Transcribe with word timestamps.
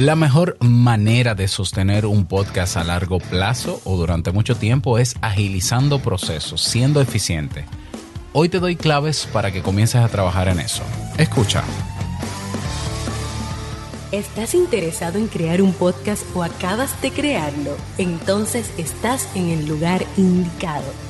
La 0.00 0.16
mejor 0.16 0.56
manera 0.62 1.34
de 1.34 1.46
sostener 1.46 2.06
un 2.06 2.24
podcast 2.24 2.78
a 2.78 2.84
largo 2.84 3.18
plazo 3.18 3.82
o 3.84 3.98
durante 3.98 4.32
mucho 4.32 4.56
tiempo 4.56 4.96
es 4.96 5.14
agilizando 5.20 5.98
procesos, 5.98 6.62
siendo 6.62 7.02
eficiente. 7.02 7.66
Hoy 8.32 8.48
te 8.48 8.60
doy 8.60 8.76
claves 8.76 9.28
para 9.30 9.52
que 9.52 9.60
comiences 9.60 10.00
a 10.00 10.08
trabajar 10.08 10.48
en 10.48 10.58
eso. 10.60 10.82
Escucha. 11.18 11.62
¿Estás 14.10 14.54
interesado 14.54 15.18
en 15.18 15.28
crear 15.28 15.60
un 15.60 15.74
podcast 15.74 16.24
o 16.34 16.42
acabas 16.42 17.02
de 17.02 17.10
crearlo? 17.10 17.76
Entonces 17.98 18.70
estás 18.78 19.28
en 19.34 19.50
el 19.50 19.66
lugar 19.66 20.06
indicado 20.16 21.09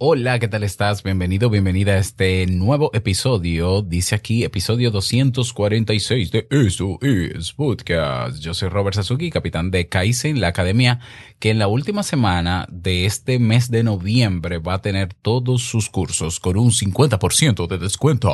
Hola, 0.00 0.38
¿qué 0.38 0.46
tal 0.46 0.62
estás? 0.62 1.02
Bienvenido, 1.02 1.50
bienvenida 1.50 1.94
a 1.94 1.98
este 1.98 2.46
nuevo 2.46 2.92
episodio. 2.94 3.82
Dice 3.82 4.14
aquí 4.14 4.44
episodio 4.44 4.92
246 4.92 6.30
de 6.30 6.46
Eso 6.52 7.00
es 7.02 7.52
Podcast. 7.52 8.38
Yo 8.38 8.54
soy 8.54 8.68
Robert 8.68 8.94
Sasuki, 8.94 9.28
capitán 9.28 9.72
de 9.72 9.88
Kaizen, 9.88 10.40
la 10.40 10.46
academia 10.46 11.00
que 11.40 11.50
en 11.50 11.58
la 11.58 11.66
última 11.66 12.04
semana 12.04 12.68
de 12.70 13.06
este 13.06 13.40
mes 13.40 13.72
de 13.72 13.82
noviembre 13.82 14.58
va 14.58 14.74
a 14.74 14.82
tener 14.82 15.14
todos 15.14 15.62
sus 15.62 15.90
cursos 15.90 16.38
con 16.38 16.56
un 16.56 16.70
50% 16.70 17.66
de 17.66 17.78
descuento. 17.78 18.32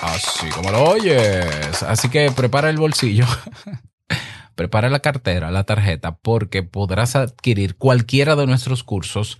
Así 0.00 0.48
como 0.54 0.70
lo 0.70 0.90
oyes. 0.90 1.82
Así 1.82 2.08
que 2.08 2.30
prepara 2.30 2.70
el 2.70 2.76
bolsillo. 2.76 3.26
prepara 4.54 4.90
la 4.90 5.00
cartera, 5.00 5.50
la 5.50 5.64
tarjeta, 5.64 6.16
porque 6.16 6.62
podrás 6.62 7.16
adquirir 7.16 7.76
cualquiera 7.76 8.36
de 8.36 8.46
nuestros 8.46 8.84
cursos 8.84 9.38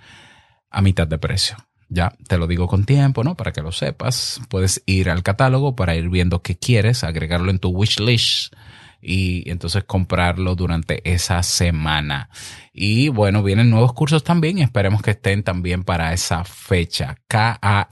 a 0.70 0.82
mitad 0.82 1.06
de 1.06 1.18
precio. 1.18 1.56
Ya 1.88 2.14
te 2.28 2.38
lo 2.38 2.46
digo 2.46 2.66
con 2.66 2.84
tiempo, 2.84 3.22
¿no? 3.24 3.36
Para 3.36 3.52
que 3.52 3.62
lo 3.62 3.72
sepas. 3.72 4.40
Puedes 4.48 4.82
ir 4.86 5.10
al 5.10 5.22
catálogo 5.22 5.76
para 5.76 5.94
ir 5.94 6.08
viendo 6.08 6.42
qué 6.42 6.56
quieres, 6.56 7.04
agregarlo 7.04 7.50
en 7.50 7.58
tu 7.58 7.68
wish 7.68 8.00
list 8.00 8.54
y 9.00 9.48
entonces 9.50 9.84
comprarlo 9.84 10.56
durante 10.56 11.08
esa 11.08 11.42
semana. 11.42 12.30
Y 12.72 13.10
bueno, 13.10 13.42
vienen 13.42 13.68
nuevos 13.70 13.92
cursos 13.92 14.24
también 14.24 14.58
y 14.58 14.62
esperemos 14.62 15.02
que 15.02 15.10
estén 15.12 15.42
también 15.42 15.84
para 15.84 16.12
esa 16.14 16.44
fecha. 16.44 17.18
K-A-I-I-S-E-N.com. 17.28 17.88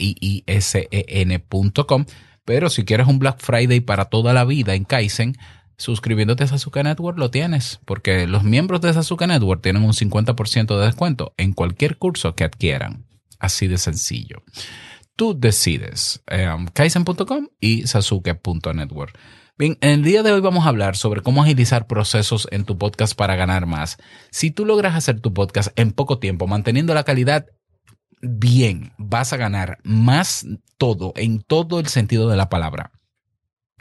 Pero 2.44 2.70
si 2.70 2.84
quieres 2.84 3.06
un 3.06 3.20
Black 3.20 3.38
Friday 3.38 3.80
para 3.80 4.06
toda 4.06 4.32
la 4.32 4.44
vida 4.44 4.74
en 4.74 4.84
Kaizen, 4.84 5.36
suscribiéndote 5.82 6.44
a 6.44 6.46
Sasuke 6.46 6.82
Network 6.84 7.18
lo 7.18 7.30
tienes, 7.30 7.80
porque 7.84 8.26
los 8.28 8.44
miembros 8.44 8.80
de 8.80 8.92
Sasuke 8.92 9.26
Network 9.26 9.62
tienen 9.62 9.82
un 9.82 9.92
50% 9.92 10.78
de 10.78 10.86
descuento 10.86 11.34
en 11.36 11.52
cualquier 11.52 11.98
curso 11.98 12.34
que 12.34 12.44
adquieran. 12.44 13.04
Así 13.40 13.66
de 13.66 13.78
sencillo. 13.78 14.42
Tú 15.16 15.38
decides 15.38 16.22
eh, 16.30 16.48
kaizen.com 16.72 17.48
y 17.60 17.86
sasuke.network. 17.86 19.18
Bien, 19.58 19.76
en 19.80 19.90
el 19.90 20.02
día 20.04 20.22
de 20.22 20.32
hoy 20.32 20.40
vamos 20.40 20.64
a 20.64 20.68
hablar 20.68 20.96
sobre 20.96 21.20
cómo 21.20 21.42
agilizar 21.42 21.86
procesos 21.88 22.46
en 22.52 22.64
tu 22.64 22.78
podcast 22.78 23.14
para 23.16 23.34
ganar 23.34 23.66
más. 23.66 23.98
Si 24.30 24.52
tú 24.52 24.64
logras 24.64 24.94
hacer 24.94 25.20
tu 25.20 25.34
podcast 25.34 25.76
en 25.78 25.90
poco 25.90 26.18
tiempo, 26.20 26.46
manteniendo 26.46 26.94
la 26.94 27.04
calidad 27.04 27.46
bien, 28.20 28.92
vas 28.98 29.32
a 29.32 29.36
ganar 29.36 29.78
más 29.82 30.46
todo, 30.78 31.12
en 31.16 31.42
todo 31.42 31.80
el 31.80 31.88
sentido 31.88 32.28
de 32.28 32.36
la 32.36 32.48
palabra. 32.48 32.92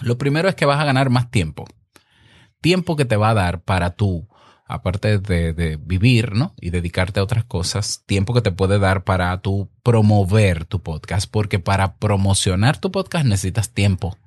Lo 0.02 0.18
primero 0.18 0.50
es 0.50 0.56
que 0.56 0.66
vas 0.66 0.80
a 0.80 0.86
ganar 0.86 1.12
más 1.12 1.30
tiempo 1.30 1.66
tiempo 2.62 2.96
que 2.96 3.06
te 3.06 3.18
va 3.18 3.32
a 3.32 3.34
dar 3.34 3.62
para 3.62 3.92
tú, 3.92 4.28
aparte 4.66 5.18
de, 5.18 5.78
vivir, 5.84 6.34
¿no? 6.34 6.54
Y 6.62 6.70
dedicarte 6.70 7.20
a 7.20 7.24
otras 7.24 7.44
cosas, 7.44 8.04
tiempo 8.06 8.34
que 8.34 8.42
te 8.42 8.52
puede 8.52 8.80
dar 8.80 9.04
para 9.04 9.38
tú 9.42 9.70
promover 9.84 10.66
tu 10.66 10.82
podcast, 10.82 11.30
porque 11.30 11.60
para 11.60 11.96
promocionar 11.96 12.80
tu 12.80 12.92
podcast 12.92 13.26
necesitas 13.26 13.72
tiempo. 13.72 14.18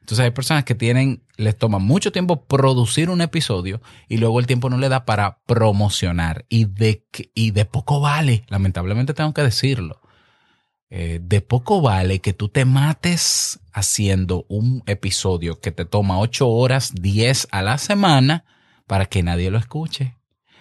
Entonces 0.00 0.24
hay 0.24 0.30
personas 0.30 0.64
que 0.64 0.76
tienen, 0.76 1.22
les 1.36 1.58
toma 1.58 1.78
mucho 1.78 2.12
tiempo 2.12 2.44
producir 2.44 3.10
un 3.10 3.20
episodio 3.20 3.80
y 4.08 4.18
luego 4.18 4.38
el 4.38 4.46
tiempo 4.46 4.70
no 4.70 4.78
le 4.78 4.88
da 4.88 5.04
para 5.04 5.38
promocionar 5.46 6.46
y 6.48 6.66
de, 6.66 7.04
y 7.34 7.50
de 7.50 7.64
poco 7.64 8.00
vale, 8.00 8.44
lamentablemente 8.48 9.14
tengo 9.14 9.34
que 9.34 9.42
decirlo. 9.42 10.00
Eh, 10.88 11.18
de 11.20 11.40
poco 11.40 11.80
vale 11.80 12.20
que 12.20 12.32
tú 12.32 12.48
te 12.48 12.64
mates 12.64 13.58
haciendo 13.72 14.46
un 14.48 14.84
episodio 14.86 15.60
que 15.60 15.72
te 15.72 15.84
toma 15.84 16.20
8 16.20 16.48
horas, 16.48 16.92
10 16.94 17.48
a 17.50 17.62
la 17.62 17.78
semana 17.78 18.44
para 18.86 19.06
que 19.06 19.22
nadie 19.22 19.50
lo 19.50 19.58
escuche. 19.58 20.16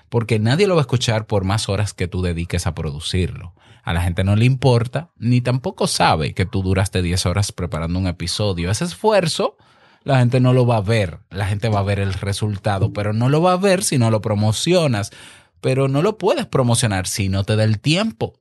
Porque 0.10 0.40
nadie 0.40 0.68
lo 0.68 0.76
va 0.76 0.82
a 0.82 0.84
escuchar 0.84 1.28
por 1.28 1.44
más 1.44 1.70
horas 1.70 1.94
que 1.94 2.08
tú 2.08 2.22
dediques 2.22 2.68
a 2.68 2.74
producirlo. 2.74 3.54
A 3.84 3.94
la 3.94 4.02
gente 4.02 4.24
no 4.24 4.36
le 4.36 4.46
importa, 4.46 5.12
ni 5.18 5.42
tampoco 5.42 5.86
sabe 5.88 6.34
que 6.34 6.46
tú 6.46 6.64
duraste 6.64 7.04
10 7.04 7.26
horas 7.28 7.52
preparando 7.52 8.00
un 8.00 8.08
episodio. 8.08 8.72
Ese 8.72 8.86
esfuerzo, 8.86 9.58
la 10.04 10.20
gente 10.20 10.40
no 10.40 10.54
lo 10.54 10.66
va 10.66 10.78
a 10.78 10.82
ver. 10.82 11.20
La 11.30 11.46
gente 11.46 11.70
va 11.70 11.80
a 11.80 11.84
ver 11.84 12.00
el 12.00 12.14
resultado, 12.14 12.94
pero 12.94 13.14
no 13.14 13.30
lo 13.30 13.44
va 13.44 13.54
a 13.54 13.58
ver 13.58 13.84
si 13.84 14.00
no 14.00 14.10
lo 14.10 14.22
promocionas. 14.22 15.12
Pero 15.62 15.88
no 15.88 16.02
lo 16.02 16.18
puedes 16.18 16.48
promocionar 16.48 17.06
si 17.08 17.30
no 17.30 17.44
te 17.44 17.56
da 17.56 17.64
el 17.64 17.80
tiempo. 17.80 18.34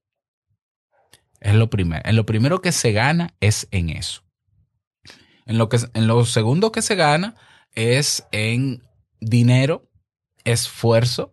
Es 1.44 1.54
lo 1.54 1.68
primero. 1.68 2.00
En 2.06 2.16
lo 2.16 2.24
primero 2.24 2.62
que 2.62 2.72
se 2.72 2.92
gana 2.92 3.34
es 3.38 3.68
en 3.70 3.90
eso. 3.90 4.22
En 5.44 5.58
lo, 5.58 5.68
que, 5.68 5.76
en 5.92 6.06
lo 6.06 6.24
segundo 6.24 6.72
que 6.72 6.80
se 6.80 6.94
gana 6.94 7.34
es 7.74 8.26
en 8.32 8.82
dinero, 9.20 9.90
esfuerzo, 10.44 11.32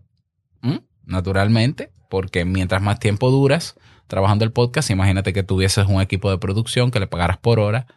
naturalmente, 1.05 1.93
porque 2.09 2.43
mientras 2.43 2.81
más 2.81 2.99
tiempo 2.99 3.31
duras 3.31 3.75
trabajando 4.07 4.43
el 4.43 4.51
podcast, 4.51 4.89
imagínate 4.89 5.31
que 5.31 5.43
tuvieses 5.43 5.87
un 5.87 6.01
equipo 6.01 6.29
de 6.29 6.37
producción 6.37 6.91
que 6.91 6.99
le 6.99 7.07
pagaras 7.07 7.37
por 7.37 7.59
hora 7.59 7.87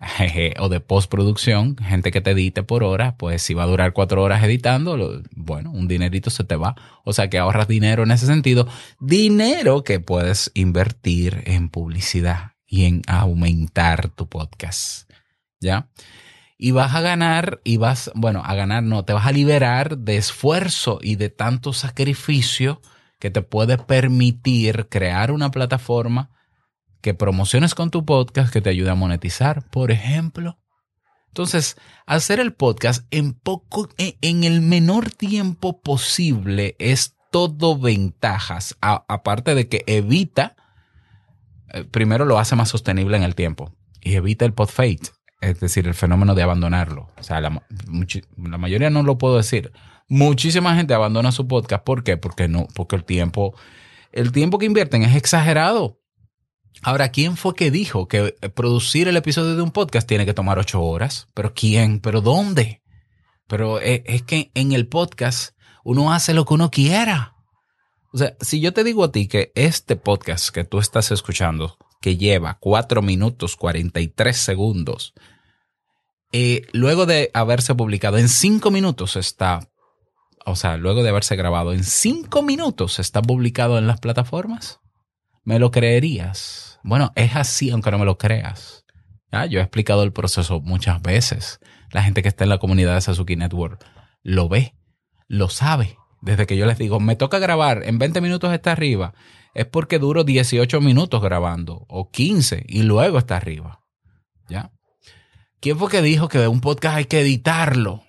o 0.58 0.68
de 0.68 0.80
postproducción, 0.80 1.76
gente 1.76 2.10
que 2.10 2.20
te 2.20 2.30
edite 2.30 2.62
por 2.62 2.82
hora, 2.82 3.16
pues 3.16 3.42
si 3.42 3.54
va 3.54 3.64
a 3.64 3.66
durar 3.66 3.92
cuatro 3.92 4.22
horas 4.22 4.42
editando, 4.42 5.22
bueno, 5.32 5.70
un 5.70 5.88
dinerito 5.88 6.30
se 6.30 6.44
te 6.44 6.56
va. 6.56 6.74
O 7.04 7.12
sea 7.12 7.28
que 7.28 7.38
ahorras 7.38 7.68
dinero 7.68 8.02
en 8.02 8.10
ese 8.10 8.26
sentido. 8.26 8.66
Dinero 8.98 9.84
que 9.84 10.00
puedes 10.00 10.50
invertir 10.54 11.42
en 11.46 11.68
publicidad 11.68 12.52
y 12.66 12.86
en 12.86 13.02
aumentar 13.06 14.08
tu 14.08 14.28
podcast. 14.28 15.10
¿Ya? 15.60 15.90
Y 16.56 16.70
vas 16.72 16.94
a 16.94 17.00
ganar, 17.00 17.60
y 17.64 17.76
vas, 17.76 18.10
bueno, 18.14 18.42
a 18.44 18.54
ganar 18.54 18.82
no, 18.82 19.04
te 19.04 19.12
vas 19.12 19.26
a 19.26 19.32
liberar 19.32 19.98
de 19.98 20.16
esfuerzo 20.16 20.98
y 21.02 21.16
de 21.16 21.28
tanto 21.28 21.72
sacrificio 21.72 22.80
que 23.18 23.30
te 23.30 23.42
puede 23.42 23.76
permitir 23.76 24.88
crear 24.88 25.30
una 25.30 25.50
plataforma 25.50 26.30
que 27.00 27.14
promociones 27.14 27.74
con 27.74 27.90
tu 27.90 28.04
podcast 28.04 28.52
que 28.52 28.60
te 28.60 28.70
ayude 28.70 28.90
a 28.90 28.94
monetizar, 28.94 29.68
por 29.70 29.90
ejemplo. 29.90 30.58
Entonces, 31.28 31.76
hacer 32.06 32.40
el 32.40 32.52
podcast 32.52 33.06
en 33.10 33.34
poco, 33.34 33.88
en 33.98 34.44
el 34.44 34.60
menor 34.60 35.10
tiempo 35.10 35.80
posible 35.80 36.74
es 36.78 37.16
todo 37.30 37.78
ventajas. 37.78 38.76
aparte 38.80 39.54
de 39.54 39.68
que 39.68 39.84
evita, 39.86 40.56
eh, 41.72 41.84
primero 41.84 42.24
lo 42.24 42.38
hace 42.38 42.56
más 42.56 42.68
sostenible 42.68 43.16
en 43.16 43.22
el 43.22 43.34
tiempo 43.36 43.72
y 44.00 44.14
evita 44.14 44.44
el 44.44 44.52
pod 44.52 44.68
fate, 44.68 45.10
es 45.40 45.60
decir, 45.60 45.86
el 45.86 45.94
fenómeno 45.94 46.34
de 46.34 46.42
abandonarlo. 46.42 47.08
O 47.16 47.22
sea, 47.22 47.40
la, 47.40 47.62
la, 48.36 48.58
mayoría 48.58 48.90
no 48.90 49.04
lo 49.04 49.18
puedo 49.18 49.36
decir. 49.36 49.72
Muchísima 50.08 50.74
gente 50.74 50.94
abandona 50.94 51.30
su 51.30 51.46
podcast. 51.46 51.84
¿Por 51.84 52.02
qué? 52.02 52.16
Porque 52.16 52.48
no, 52.48 52.66
porque 52.74 52.96
el 52.96 53.04
tiempo, 53.04 53.54
el 54.10 54.32
tiempo 54.32 54.58
que 54.58 54.66
invierten 54.66 55.02
es 55.04 55.14
exagerado. 55.14 55.99
Ahora, 56.82 57.10
¿quién 57.10 57.36
fue 57.36 57.54
que 57.54 57.70
dijo 57.70 58.08
que 58.08 58.32
producir 58.54 59.06
el 59.06 59.16
episodio 59.16 59.54
de 59.54 59.62
un 59.62 59.70
podcast 59.70 60.08
tiene 60.08 60.24
que 60.24 60.32
tomar 60.32 60.58
ocho 60.58 60.82
horas? 60.82 61.28
¿Pero 61.34 61.52
quién? 61.52 62.00
¿Pero 62.00 62.22
dónde? 62.22 62.82
Pero 63.46 63.80
eh, 63.80 64.02
es 64.06 64.22
que 64.22 64.50
en 64.54 64.72
el 64.72 64.88
podcast 64.88 65.54
uno 65.84 66.12
hace 66.12 66.32
lo 66.32 66.46
que 66.46 66.54
uno 66.54 66.70
quiera. 66.70 67.34
O 68.12 68.18
sea, 68.18 68.34
si 68.40 68.60
yo 68.60 68.72
te 68.72 68.82
digo 68.82 69.04
a 69.04 69.12
ti 69.12 69.28
que 69.28 69.52
este 69.54 69.96
podcast 69.96 70.48
que 70.48 70.64
tú 70.64 70.78
estás 70.78 71.10
escuchando, 71.10 71.76
que 72.00 72.16
lleva 72.16 72.58
cuatro 72.60 73.02
minutos 73.02 73.56
43 73.56 74.36
segundos, 74.36 75.12
eh, 76.32 76.62
luego 76.72 77.06
de 77.06 77.30
haberse 77.34 77.74
publicado 77.74 78.16
en 78.16 78.28
cinco 78.28 78.70
minutos 78.70 79.16
está, 79.16 79.68
o 80.46 80.56
sea, 80.56 80.76
luego 80.76 81.02
de 81.02 81.10
haberse 81.10 81.36
grabado 81.36 81.72
en 81.72 81.84
cinco 81.84 82.42
minutos 82.42 82.98
está 83.00 83.20
publicado 83.20 83.78
en 83.78 83.86
las 83.86 84.00
plataformas. 84.00 84.80
¿Me 85.44 85.58
lo 85.58 85.70
creerías? 85.70 86.69
Bueno, 86.82 87.12
es 87.14 87.36
así 87.36 87.70
aunque 87.70 87.90
no 87.90 87.98
me 87.98 88.04
lo 88.04 88.18
creas. 88.18 88.84
Ya, 89.32 89.46
yo 89.46 89.60
he 89.60 89.62
explicado 89.62 90.02
el 90.02 90.12
proceso 90.12 90.60
muchas 90.60 91.00
veces. 91.02 91.60
La 91.92 92.02
gente 92.02 92.22
que 92.22 92.28
está 92.28 92.44
en 92.44 92.50
la 92.50 92.58
comunidad 92.58 92.94
de 92.94 93.00
Sasuke 93.00 93.36
Network 93.36 93.84
lo 94.22 94.48
ve, 94.48 94.74
lo 95.28 95.48
sabe. 95.48 95.96
Desde 96.20 96.46
que 96.46 96.56
yo 96.56 96.66
les 96.66 96.78
digo, 96.78 97.00
me 97.00 97.16
toca 97.16 97.38
grabar, 97.38 97.82
en 97.84 97.98
20 97.98 98.20
minutos 98.20 98.52
está 98.52 98.72
arriba, 98.72 99.14
es 99.54 99.66
porque 99.66 99.98
duro 99.98 100.24
18 100.24 100.80
minutos 100.80 101.22
grabando 101.22 101.86
o 101.88 102.10
15 102.10 102.64
y 102.68 102.82
luego 102.82 103.18
está 103.18 103.36
arriba. 103.36 103.80
¿Ya? 104.48 104.70
¿Quién 105.60 105.78
fue 105.78 105.90
que 105.90 106.02
dijo 106.02 106.28
que 106.28 106.38
de 106.38 106.48
un 106.48 106.60
podcast 106.60 106.96
hay 106.96 107.04
que 107.06 107.20
editarlo? 107.20 108.02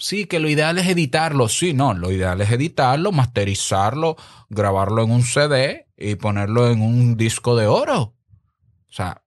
Sí, 0.00 0.26
que 0.26 0.38
lo 0.38 0.48
ideal 0.48 0.78
es 0.78 0.86
editarlo. 0.86 1.48
Sí, 1.48 1.74
no, 1.74 1.92
lo 1.92 2.12
ideal 2.12 2.40
es 2.40 2.52
editarlo, 2.52 3.10
masterizarlo, 3.10 4.16
grabarlo 4.48 5.02
en 5.02 5.10
un 5.10 5.24
CD 5.24 5.88
y 5.96 6.14
ponerlo 6.14 6.70
en 6.70 6.80
un 6.80 7.16
disco 7.16 7.56
de 7.56 7.66
oro. 7.66 8.00
O 8.00 8.92
sea, 8.92 9.24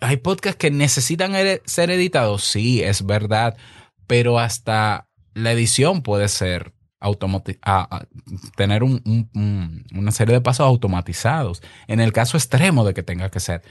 ¿hay 0.00 0.16
podcasts 0.16 0.58
que 0.58 0.70
necesitan 0.70 1.34
ser 1.66 1.90
editados? 1.90 2.44
Sí, 2.44 2.82
es 2.82 3.04
verdad, 3.04 3.58
pero 4.06 4.38
hasta 4.38 5.06
la 5.34 5.52
edición 5.52 6.02
puede 6.02 6.28
ser 6.28 6.72
tener 8.56 8.82
una 8.82 10.12
serie 10.12 10.34
de 10.34 10.40
pasos 10.40 10.66
automatizados. 10.66 11.62
En 11.88 12.00
el 12.00 12.12
caso 12.12 12.38
extremo 12.38 12.86
de 12.86 12.94
que 12.94 13.02
tenga 13.02 13.30
que 13.30 13.40
ser. 13.40 13.62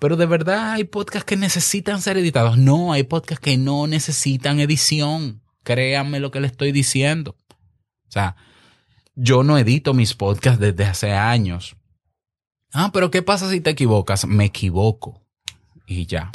Pero 0.00 0.16
de 0.16 0.26
verdad 0.26 0.72
hay 0.72 0.84
podcasts 0.84 1.24
que 1.24 1.36
necesitan 1.36 2.02
ser 2.02 2.18
editados. 2.18 2.58
No, 2.58 2.92
hay 2.92 3.04
podcasts 3.04 3.42
que 3.42 3.56
no 3.56 3.86
necesitan 3.86 4.58
edición. 4.58 5.42
Créanme 5.66 6.20
lo 6.20 6.30
que 6.30 6.38
le 6.38 6.46
estoy 6.46 6.70
diciendo. 6.70 7.34
O 7.50 8.12
sea, 8.12 8.36
yo 9.16 9.42
no 9.42 9.58
edito 9.58 9.94
mis 9.94 10.14
podcasts 10.14 10.60
desde 10.60 10.84
hace 10.84 11.12
años. 11.12 11.74
Ah, 12.72 12.90
pero 12.92 13.10
¿qué 13.10 13.20
pasa 13.22 13.50
si 13.50 13.60
te 13.60 13.70
equivocas? 13.70 14.26
Me 14.26 14.44
equivoco. 14.44 15.26
Y 15.84 16.06
ya. 16.06 16.30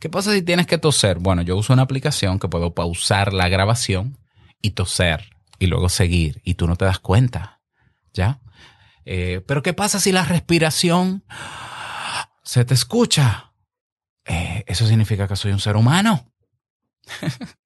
¿Qué 0.00 0.10
pasa 0.10 0.32
si 0.32 0.42
tienes 0.42 0.66
que 0.66 0.78
toser? 0.78 1.20
Bueno, 1.20 1.42
yo 1.42 1.56
uso 1.56 1.72
una 1.72 1.82
aplicación 1.82 2.40
que 2.40 2.48
puedo 2.48 2.74
pausar 2.74 3.32
la 3.32 3.48
grabación 3.48 4.18
y 4.60 4.70
toser 4.70 5.30
y 5.60 5.68
luego 5.68 5.88
seguir 5.88 6.40
y 6.42 6.54
tú 6.54 6.66
no 6.66 6.74
te 6.74 6.84
das 6.84 6.98
cuenta. 6.98 7.60
¿Ya? 8.12 8.40
Eh, 9.04 9.44
pero 9.46 9.62
¿qué 9.62 9.74
pasa 9.74 10.00
si 10.00 10.10
la 10.10 10.24
respiración 10.24 11.22
se 12.42 12.64
te 12.64 12.74
escucha? 12.74 13.52
Eh, 14.24 14.64
eso 14.66 14.88
significa 14.88 15.28
que 15.28 15.36
soy 15.36 15.52
un 15.52 15.60
ser 15.60 15.76
humano. 15.76 16.32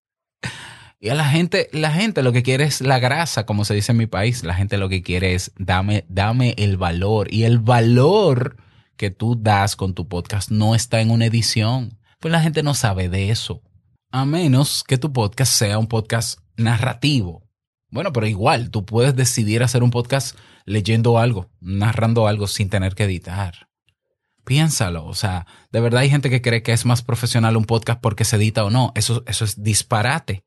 y 1.00 1.08
a 1.10 1.14
la 1.14 1.28
gente, 1.28 1.69
la 1.72 1.93
gente 1.93 2.22
lo 2.22 2.32
que 2.32 2.43
quiere 2.43 2.64
es 2.64 2.81
la 2.81 2.98
grasa, 2.98 3.46
como 3.46 3.64
se 3.64 3.75
dice 3.75 3.93
en 3.93 3.98
mi 3.98 4.06
país. 4.06 4.44
La 4.44 4.54
gente 4.54 4.78
lo 4.78 4.88
que 4.88 5.02
quiere 5.02 5.34
es 5.34 5.52
dame, 5.58 6.04
dame 6.08 6.54
el 6.58 6.76
valor. 6.76 7.32
Y 7.32 7.44
el 7.44 7.58
valor 7.58 8.56
que 8.96 9.10
tú 9.10 9.37
das 9.40 9.76
con 9.76 9.94
tu 9.94 10.08
podcast 10.08 10.50
no 10.50 10.75
está 10.75 11.00
en 11.00 11.10
una 11.10 11.26
edición. 11.26 11.98
Pues 12.19 12.32
la 12.32 12.40
gente 12.40 12.62
no 12.62 12.75
sabe 12.75 13.08
de 13.08 13.31
eso. 13.31 13.62
A 14.10 14.25
menos 14.25 14.84
que 14.84 14.98
tu 14.98 15.12
podcast 15.12 15.52
sea 15.52 15.78
un 15.78 15.87
podcast 15.87 16.40
narrativo 16.56 17.46
bueno, 17.90 18.12
pero 18.12 18.26
igual, 18.26 18.70
tú 18.70 18.84
puedes 18.84 19.14
decidir 19.14 19.62
hacer 19.62 19.82
un 19.82 19.90
podcast 19.90 20.37
leyendo 20.64 21.19
algo, 21.19 21.50
narrando 21.60 22.26
algo 22.26 22.46
sin 22.46 22.69
tener 22.69 22.94
que 22.94 23.04
editar. 23.04 23.69
Piénsalo, 24.44 25.06
o 25.06 25.14
sea, 25.14 25.46
de 25.72 25.81
verdad 25.81 26.00
hay 26.00 26.10
gente 26.10 26.31
que 26.31 26.43
cree 26.43 26.62
que 26.62 26.72
es 26.72 26.84
más 26.84 27.02
profesional 27.02 27.56
un 27.56 27.64
podcast 27.64 28.00
porque 28.00 28.25
se 28.25 28.37
edita 28.37 28.64
o 28.64 28.70
no. 28.70 28.93
Eso, 28.96 29.25
eso 29.26 29.44
es 29.44 29.62
disparate. 29.62 30.44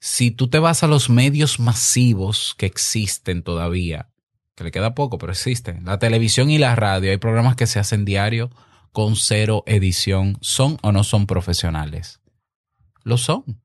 Si 0.00 0.30
tú 0.30 0.48
te 0.48 0.58
vas 0.58 0.82
a 0.82 0.86
los 0.86 1.08
medios 1.08 1.60
masivos 1.60 2.54
que 2.58 2.66
existen 2.66 3.42
todavía, 3.42 4.10
que 4.54 4.64
le 4.64 4.70
queda 4.70 4.94
poco, 4.94 5.18
pero 5.18 5.32
existen, 5.32 5.84
la 5.84 5.98
televisión 5.98 6.50
y 6.50 6.58
la 6.58 6.74
radio, 6.76 7.10
hay 7.10 7.16
programas 7.16 7.56
que 7.56 7.66
se 7.66 7.78
hacen 7.78 8.04
diario 8.04 8.50
con 8.92 9.16
cero 9.16 9.64
edición, 9.66 10.38
¿son 10.40 10.78
o 10.82 10.92
no 10.92 11.02
son 11.02 11.26
profesionales? 11.26 12.20
Lo 13.02 13.18
son. 13.18 13.62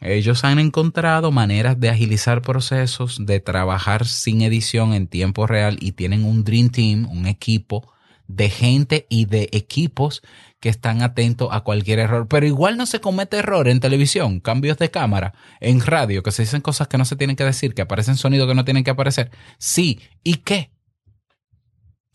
Ellos 0.00 0.44
han 0.44 0.58
encontrado 0.58 1.32
maneras 1.32 1.78
de 1.78 1.88
agilizar 1.88 2.42
procesos, 2.42 3.24
de 3.26 3.40
trabajar 3.40 4.06
sin 4.06 4.42
edición 4.42 4.94
en 4.94 5.08
tiempo 5.08 5.46
real 5.46 5.76
y 5.80 5.92
tienen 5.92 6.24
un 6.24 6.44
Dream 6.44 6.70
Team, 6.70 7.08
un 7.10 7.26
equipo 7.26 7.92
de 8.28 8.50
gente 8.50 9.06
y 9.08 9.24
de 9.24 9.48
equipos 9.52 10.22
que 10.60 10.68
están 10.68 11.02
atentos 11.02 11.48
a 11.50 11.60
cualquier 11.60 11.98
error. 11.98 12.28
Pero 12.28 12.46
igual 12.46 12.76
no 12.76 12.86
se 12.86 13.00
comete 13.00 13.38
error 13.38 13.68
en 13.68 13.80
televisión, 13.80 14.40
cambios 14.40 14.78
de 14.78 14.90
cámara, 14.90 15.34
en 15.60 15.80
radio, 15.80 16.22
que 16.22 16.30
se 16.30 16.42
dicen 16.42 16.60
cosas 16.60 16.88
que 16.88 16.98
no 16.98 17.04
se 17.04 17.16
tienen 17.16 17.36
que 17.36 17.44
decir, 17.44 17.74
que 17.74 17.82
aparecen 17.82 18.16
sonidos 18.16 18.46
que 18.46 18.54
no 18.54 18.64
tienen 18.64 18.84
que 18.84 18.90
aparecer. 18.90 19.30
Sí, 19.58 20.00
¿y 20.22 20.36
qué? 20.36 20.70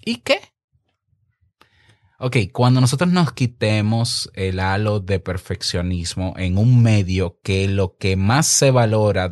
¿Y 0.05 0.17
qué? 0.17 0.39
Ok, 2.19 2.37
cuando 2.53 2.79
nosotros 2.79 3.09
nos 3.09 3.33
quitemos 3.33 4.31
el 4.33 4.59
halo 4.59 4.99
de 4.99 5.19
perfeccionismo 5.19 6.35
en 6.37 6.57
un 6.57 6.81
medio 6.81 7.39
que 7.43 7.67
lo 7.67 7.97
que 7.97 8.15
más 8.15 8.45
se 8.45 8.71
valora, 8.71 9.29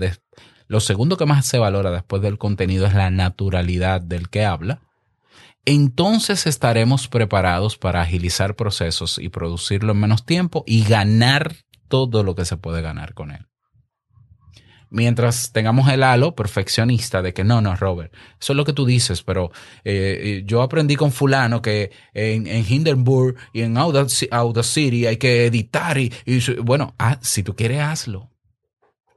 lo 0.67 0.79
segundo 0.79 1.15
que 1.15 1.25
más 1.25 1.45
se 1.45 1.57
valora 1.57 1.91
después 1.91 2.21
del 2.21 2.37
contenido 2.37 2.87
es 2.87 2.93
la 2.93 3.09
naturalidad 3.11 4.01
del 4.01 4.29
que 4.29 4.45
habla, 4.45 4.81
entonces 5.65 6.47
estaremos 6.47 7.07
preparados 7.07 7.77
para 7.77 8.01
agilizar 8.01 8.55
procesos 8.55 9.17
y 9.17 9.29
producirlo 9.29 9.93
en 9.93 9.99
menos 9.99 10.25
tiempo 10.25 10.63
y 10.65 10.83
ganar 10.83 11.55
todo 11.87 12.23
lo 12.23 12.35
que 12.35 12.45
se 12.45 12.57
puede 12.57 12.81
ganar 12.81 13.13
con 13.13 13.31
él 13.31 13.45
mientras 14.91 15.51
tengamos 15.51 15.89
el 15.89 16.03
halo 16.03 16.35
perfeccionista 16.35 17.23
de 17.23 17.33
que 17.33 17.43
no, 17.43 17.61
no, 17.61 17.75
Robert, 17.75 18.13
eso 18.39 18.53
es 18.53 18.57
lo 18.57 18.65
que 18.65 18.73
tú 18.73 18.85
dices, 18.85 19.23
pero 19.23 19.51
eh, 19.83 20.19
eh, 20.21 20.43
yo 20.45 20.61
aprendí 20.61 20.95
con 20.95 21.11
fulano 21.11 21.61
que 21.61 21.91
en, 22.13 22.45
Hindenburg 22.47 23.35
y 23.53 23.61
en 23.61 23.77
Audacity 23.77 25.07
hay 25.07 25.17
que 25.17 25.45
editar 25.47 25.97
y, 25.97 26.13
bueno, 26.61 26.93
si 27.21 27.41
tú 27.41 27.55
quieres, 27.55 27.79
hazlo. 27.79 28.29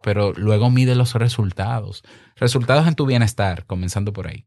Pero 0.02 0.32
luego 0.34 0.70
mide 0.70 0.94
los 0.94 1.14
resultados. 1.14 2.04
Resultados 2.36 2.86
en 2.86 2.94
tu 2.94 3.06
bienestar, 3.06 3.64
comenzando 3.66 4.12
por 4.12 4.28
ahí. 4.28 4.44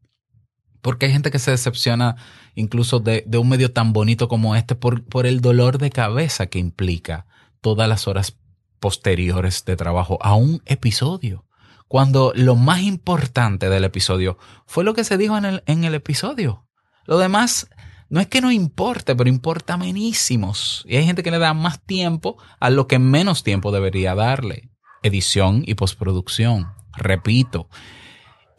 Porque 0.80 1.06
hay 1.06 1.12
gente 1.12 1.30
que 1.30 1.38
se 1.38 1.50
decepciona 1.50 2.16
incluso 2.54 3.00
de, 3.00 3.24
un 3.38 3.48
medio 3.48 3.72
tan 3.72 3.92
bonito 3.92 4.28
como 4.28 4.56
este 4.56 4.74
por, 4.74 5.26
el 5.26 5.40
dolor 5.40 5.78
de 5.78 5.90
cabeza 5.90 6.46
que 6.46 6.58
implica 6.58 7.26
todas 7.60 7.88
las 7.88 8.06
horas 8.06 8.38
posteriores 8.80 9.64
de 9.64 9.76
trabajo 9.76 10.18
a 10.22 10.34
un 10.34 10.62
episodio. 10.66 11.44
Cuando 11.88 12.32
lo 12.34 12.54
más 12.54 12.80
importante 12.82 13.68
del 13.68 13.84
episodio 13.84 14.38
fue 14.66 14.84
lo 14.84 14.94
que 14.94 15.04
se 15.04 15.16
dijo 15.16 15.36
en 15.36 15.44
el, 15.44 15.62
en 15.66 15.84
el 15.84 15.94
episodio. 15.94 16.66
Lo 17.06 17.18
demás 17.18 17.68
no 18.10 18.20
es 18.20 18.26
que 18.26 18.40
no 18.40 18.50
importe, 18.50 19.14
pero 19.14 19.28
importa 19.28 19.76
menísimos. 19.76 20.84
Y 20.86 20.96
hay 20.96 21.04
gente 21.04 21.22
que 21.22 21.30
le 21.30 21.38
da 21.38 21.52
más 21.54 21.80
tiempo 21.80 22.38
a 22.58 22.70
lo 22.70 22.86
que 22.86 22.98
menos 22.98 23.42
tiempo 23.42 23.70
debería 23.70 24.14
darle. 24.14 24.70
Edición 25.02 25.62
y 25.66 25.74
postproducción. 25.74 26.72
Repito. 26.96 27.68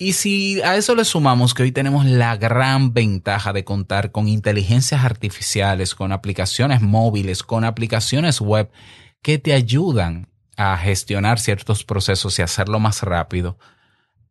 Y 0.02 0.14
si 0.14 0.62
a 0.62 0.78
eso 0.78 0.96
le 0.96 1.04
sumamos 1.04 1.54
que 1.54 1.64
hoy 1.64 1.74
tenemos 1.74 2.06
la 2.06 2.38
gran 2.38 2.94
ventaja 2.94 3.52
de 3.52 3.66
contar 3.66 4.14
con 4.14 4.30
inteligencias 4.30 5.04
artificiales, 5.04 5.94
con 5.94 6.14
aplicaciones 6.14 6.82
móviles, 6.82 7.44
con 7.44 7.66
aplicaciones 7.66 8.40
web 8.40 8.72
que 9.22 9.40
te 9.40 9.52
ayudan 9.52 10.30
a 10.56 10.78
gestionar 10.78 11.38
ciertos 11.38 11.84
procesos 11.84 12.40
y 12.40 12.42
hacerlo 12.42 12.80
más 12.80 13.04
rápido, 13.04 13.58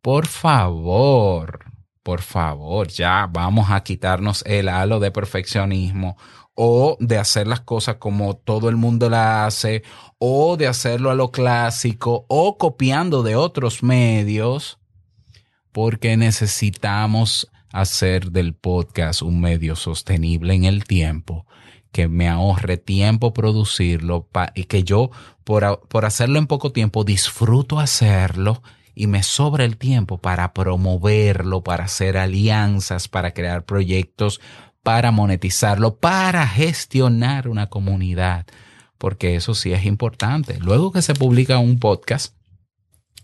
por 0.01 0.25
favor, 0.25 1.65
por 2.01 2.23
favor, 2.23 2.87
ya 2.87 3.29
vamos 3.31 3.69
a 3.69 3.83
quitarnos 3.83 4.43
el 4.47 4.69
halo 4.69 4.99
de 4.99 5.11
perfeccionismo 5.11 6.17
o 6.55 6.97
de 6.99 7.19
hacer 7.19 7.45
las 7.45 7.59
cosas 7.59 7.97
como 7.97 8.35
todo 8.35 8.69
el 8.69 8.75
mundo 8.75 9.07
la 9.07 9.45
hace 9.45 9.83
o 10.17 10.57
de 10.57 10.65
hacerlo 10.65 11.11
a 11.11 11.15
lo 11.15 11.29
clásico 11.29 12.25
o 12.27 12.57
copiando 12.57 13.21
de 13.21 13.35
otros 13.35 13.83
medios 13.83 14.79
porque 15.81 16.17
necesitamos 16.17 17.49
hacer 17.71 18.31
del 18.31 18.53
podcast 18.53 19.21
un 19.21 19.39
medio 19.39 19.77
sostenible 19.77 20.53
en 20.53 20.65
el 20.65 20.83
tiempo 20.83 21.47
que 21.93 22.09
me 22.09 22.27
ahorre 22.27 22.75
tiempo 22.75 23.31
producirlo 23.31 24.27
y 24.55 24.65
que 24.65 24.83
yo 24.83 25.09
por, 25.45 25.87
por 25.87 26.03
hacerlo 26.03 26.37
en 26.37 26.47
poco 26.47 26.73
tiempo 26.73 27.05
disfruto 27.05 27.79
hacerlo 27.79 28.61
y 28.93 29.07
me 29.07 29.23
sobra 29.23 29.63
el 29.63 29.77
tiempo 29.77 30.17
para 30.17 30.51
promoverlo, 30.51 31.63
para 31.63 31.85
hacer 31.85 32.17
alianzas, 32.17 33.07
para 33.07 33.33
crear 33.33 33.63
proyectos, 33.63 34.41
para 34.83 35.11
monetizarlo, 35.11 35.95
para 35.95 36.45
gestionar 36.45 37.47
una 37.47 37.67
comunidad, 37.67 38.47
porque 38.97 39.35
eso 39.35 39.55
sí 39.55 39.71
es 39.71 39.85
importante. 39.85 40.59
Luego 40.59 40.91
que 40.91 41.01
se 41.01 41.13
publica 41.13 41.57
un 41.57 41.79
podcast, 41.79 42.35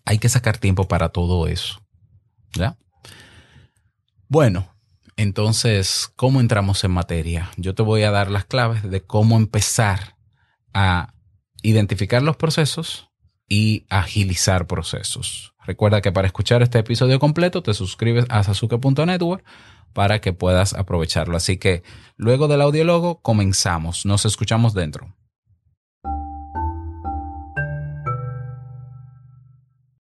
hay 0.05 0.19
que 0.19 0.29
sacar 0.29 0.57
tiempo 0.57 0.87
para 0.87 1.09
todo 1.09 1.49
eso. 1.49 1.84
¿Ya? 2.55 2.77
Bueno, 4.27 4.75
entonces, 5.17 6.11
¿cómo 6.15 6.39
entramos 6.41 6.83
en 6.83 6.91
materia? 6.91 7.51
Yo 7.57 7.75
te 7.75 7.83
voy 7.83 8.03
a 8.03 8.11
dar 8.11 8.29
las 8.29 8.45
claves 8.45 8.83
de 8.89 9.01
cómo 9.01 9.37
empezar 9.37 10.17
a 10.73 11.13
identificar 11.61 12.21
los 12.21 12.35
procesos 12.35 13.09
y 13.47 13.85
agilizar 13.89 14.67
procesos. 14.67 15.53
Recuerda 15.65 16.01
que 16.01 16.11
para 16.11 16.27
escuchar 16.27 16.61
este 16.61 16.79
episodio 16.79 17.19
completo 17.19 17.63
te 17.63 17.73
suscribes 17.73 18.25
a 18.29 18.43
sasuke.network 18.43 19.43
para 19.93 20.19
que 20.19 20.33
puedas 20.33 20.73
aprovecharlo. 20.73 21.37
Así 21.37 21.57
que 21.57 21.83
luego 22.17 22.47
del 22.47 22.61
audiólogo 22.61 23.21
comenzamos. 23.21 24.05
Nos 24.05 24.25
escuchamos 24.25 24.73
dentro. 24.73 25.15